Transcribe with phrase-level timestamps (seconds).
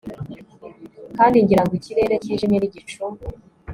[1.17, 3.01] Kandi ngira ngo ikirere cyijimye nigicu